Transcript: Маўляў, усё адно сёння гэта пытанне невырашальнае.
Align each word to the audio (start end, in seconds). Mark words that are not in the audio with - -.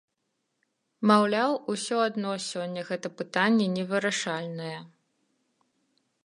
Маўляў, 1.11 1.51
усё 1.73 1.95
адно 2.07 2.31
сёння 2.47 2.81
гэта 2.89 3.07
пытанне 3.21 3.67
невырашальнае. 3.77 4.75